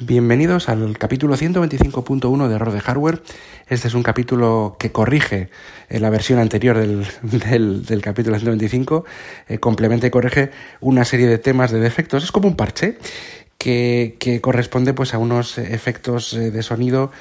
[0.00, 3.22] Bienvenidos al capítulo 125.1 de Error de Hardware.
[3.68, 5.50] Este es un capítulo que corrige
[5.88, 7.06] eh, la versión anterior del,
[7.86, 9.04] del, capítulo 125,
[9.46, 12.24] eh, complementa y corrige una serie de temas de defectos.
[12.24, 12.98] Es como un parche
[13.56, 17.12] que, que corresponde pues, a unos efectos eh, de sonido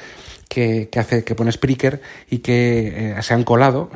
[0.50, 2.02] que, que, hace, que pone Spreaker
[2.32, 3.92] y que se han colado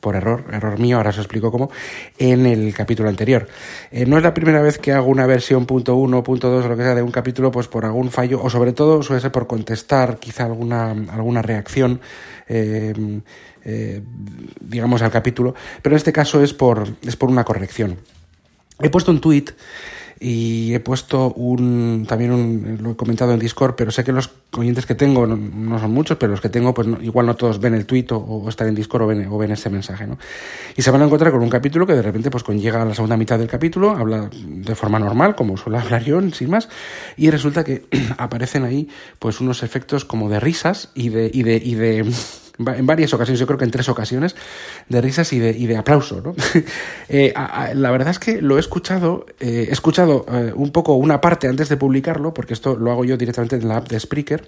[0.00, 1.70] por error, error mío, ahora os explico cómo,
[2.18, 3.48] en el capítulo anterior.
[3.90, 6.68] Eh, no es la primera vez que hago una versión punto uno, punto dos o
[6.68, 9.32] lo que sea de un capítulo, pues por algún fallo, o sobre todo suele ser
[9.32, 12.00] por contestar quizá alguna, alguna reacción.
[12.48, 12.92] Eh,
[13.68, 14.00] eh,
[14.60, 17.98] digamos al capítulo, pero en este caso es por, es por una corrección.
[18.80, 19.46] He puesto un tweet
[20.18, 24.30] y he puesto un también un, lo he comentado en Discord pero sé que los
[24.56, 27.74] oyentes que tengo no, son muchos pero los que tengo pues igual no todos ven
[27.74, 30.18] el tweet o, están en Discord o ven, o ven ese mensaje ¿no?
[30.76, 32.84] y se van a encontrar con un capítulo que de repente pues con llega a
[32.84, 36.68] la segunda mitad del capítulo habla de forma normal como suele hablar yo sin más
[37.16, 37.84] y resulta que
[38.18, 38.88] aparecen ahí
[39.18, 42.10] pues unos efectos como de risas y de y de, y de
[42.58, 44.36] en varias ocasiones, yo creo que en tres ocasiones,
[44.88, 46.20] de risas y de, y de aplauso.
[46.20, 46.34] ¿no?
[47.08, 47.32] eh,
[47.74, 51.48] la verdad es que lo he escuchado, eh, he escuchado eh, un poco una parte
[51.48, 54.46] antes de publicarlo, porque esto lo hago yo directamente en la app de Spreaker,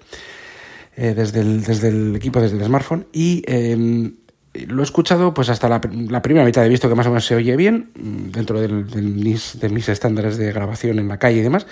[0.96, 4.16] desde, el, desde el equipo, desde el smartphone, y em,
[4.66, 7.24] lo he escuchado pues hasta la, la, primera mitad, he visto que más o menos
[7.24, 11.18] se oye bien, mm, dentro del, del mis, de mis estándares de grabación en la
[11.18, 11.68] calle y demás,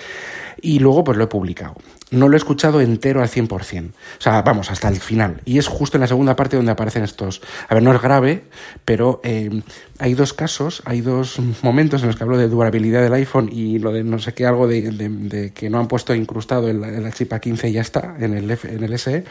[0.60, 1.74] y luego pues lo he publicado.
[2.10, 5.40] No lo he escuchado entero al 100%, o sea, vamos, hasta el final.
[5.44, 7.42] Y es justo en la segunda parte donde aparecen estos...
[7.68, 8.44] A ver, no es grave,
[8.84, 9.62] pero eh,
[9.98, 13.80] hay dos casos, hay dos momentos en los que hablo de durabilidad del iPhone y
[13.80, 17.02] lo de no sé qué, algo de, que no han puesto incrustado en la, en
[17.02, 19.24] la chip A15 y ya está, en el, F, en el SE.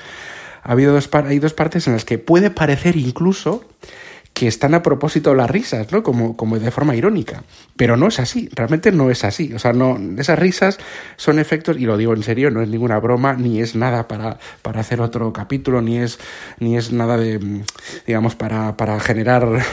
[0.62, 3.64] Ha habido dos, hay dos partes en las que puede parecer incluso
[4.36, 6.04] que están a propósito las risas, ¿no?
[6.04, 7.46] Como, como de forma irónica.
[7.78, 9.54] Pero no es así, realmente no es así.
[9.54, 10.78] O sea, no, esas risas
[11.16, 14.38] son efectos, y lo digo en serio, no es ninguna broma, ni es nada para,
[14.62, 16.20] para hacer otro capítulo, ni es,
[16.60, 17.64] ni es nada de,
[18.06, 19.64] digamos, para, para generar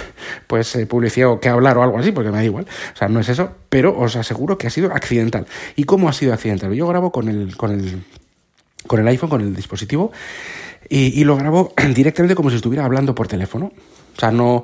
[0.46, 2.64] pues eh, publicidad o que hablar o algo así, porque me da igual.
[2.94, 5.44] O sea, no es eso, pero os aseguro que ha sido accidental.
[5.74, 6.72] ¿Y cómo ha sido accidental?
[6.72, 8.04] Yo grabo con el, con el,
[8.86, 10.12] con el iPhone, con el dispositivo,
[10.88, 13.72] y, y lo grabo directamente como si estuviera hablando por teléfono.
[14.16, 14.62] O sea, no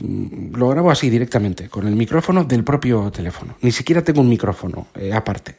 [0.00, 3.56] mm, lo grabo así directamente, con el micrófono del propio teléfono.
[3.62, 5.56] Ni siquiera tengo un micrófono eh, aparte.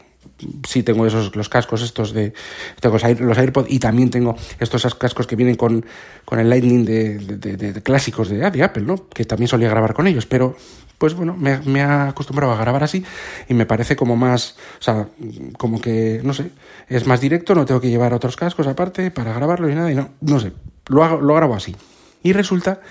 [0.67, 2.31] Sí tengo esos los cascos estos de
[2.79, 5.83] tengo los AirPods y también tengo estos cascos que vienen con,
[6.25, 9.07] con el Lightning de, de, clásicos de, de, Apple, ¿no?
[9.07, 10.55] Que también solía grabar con ellos, pero
[10.97, 13.03] pues bueno, me, me ha acostumbrado a grabar así
[13.47, 15.07] y me parece como más, o sea,
[15.57, 16.51] como que, no sé,
[16.87, 19.95] es más directo, no tengo que llevar otros cascos aparte para grabarlo y nada, y
[19.95, 20.53] no, no sé,
[20.87, 21.75] lo, hago, lo grabo así.
[22.23, 22.81] Y resulta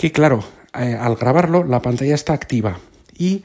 [0.00, 0.42] que claro,
[0.78, 2.78] eh, al grabarlo la pantalla está activa
[3.18, 3.44] y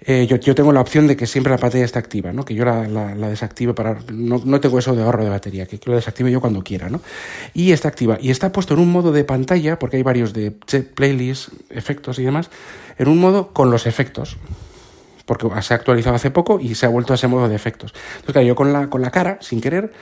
[0.00, 2.44] eh, yo, tengo la opción de que siempre la pantalla está activa, ¿no?
[2.44, 4.00] que yo la, desactive para...
[4.12, 6.88] No, no, tengo eso de ahorro de batería, que, lo desactive yo cuando quiera.
[6.88, 7.02] ¿no?
[7.54, 8.18] Y está activa.
[8.20, 12.24] Y está puesto en un modo de pantalla, porque hay varios de playlists, efectos y
[12.24, 12.50] demás,
[12.98, 14.38] en un modo con los efectos.
[15.24, 17.94] Porque se ha actualizado hace poco y se ha vuelto a ese modo de efectos.
[17.94, 19.92] Entonces, claro, yo con la, con la cara, sin querer,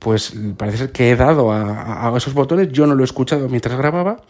[0.00, 3.78] pues parece ser que he dado a esos botones, yo no lo he escuchado mientras
[3.78, 4.22] grababa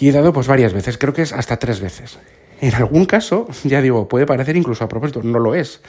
[0.00, 2.18] y he dado pues varias veces, creo que es hasta tres veces.
[2.60, 5.80] En algún caso, ya digo, puede parecer incluso a propósito, no lo es.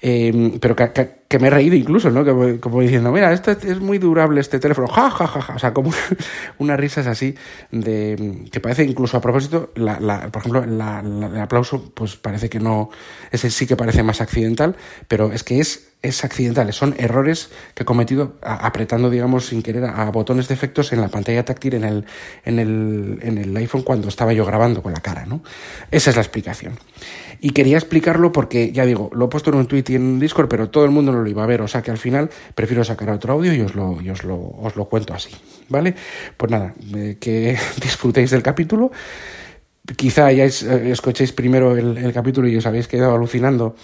[0.00, 2.24] Eh, pero que, que, que, me he reído incluso, ¿no?
[2.24, 5.54] Como, como diciendo, mira, este es muy durable este teléfono, ja, ja, ja, ja.
[5.54, 5.90] O sea, como
[6.58, 7.34] unas risas así
[7.70, 12.48] de que parece incluso a propósito, la, la, por ejemplo, la, el aplauso, pues parece
[12.48, 12.90] que no,
[13.30, 17.82] ese sí que parece más accidental, pero es que es es accidentales, son errores que
[17.82, 21.74] he cometido apretando, digamos, sin querer a, a, botones de efectos en la pantalla táctil
[21.74, 22.04] en el,
[22.44, 25.42] en, el, en el iPhone cuando estaba yo grabando con la cara, ¿no?
[25.90, 26.78] Esa es la explicación.
[27.40, 30.20] Y quería explicarlo porque, ya digo, lo he puesto en un tweet y en un
[30.20, 32.84] Discord, pero todo el mundo lo iba a ver, o sea que al final prefiero
[32.84, 35.30] sacar otro audio y os lo, y os lo, os lo cuento así,
[35.68, 35.94] ¿vale?
[36.36, 38.90] Pues nada, eh, que disfrutéis del capítulo
[39.96, 43.74] quizá hayáis, eh, escuchéis primero el, capítulo y os habéis quedado alucinando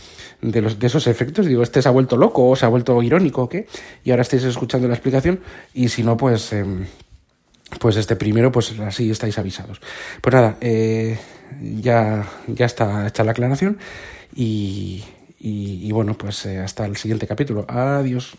[0.43, 1.47] de, los, de esos efectos.
[1.47, 3.67] Digo, este se ha vuelto loco o se ha vuelto irónico o qué.
[4.03, 5.41] Y ahora estáis escuchando la explicación.
[5.73, 6.64] Y si no, pues, eh,
[7.81, 9.81] pues este primero, pues así estáis avisados.
[10.20, 11.19] Pues nada, eh,
[11.61, 13.79] ya, ya está hecha la aclaración.
[14.35, 15.05] Y,
[15.46, 17.67] y, bueno, pues eh, hasta el siguiente capítulo.
[17.69, 18.35] Adiós.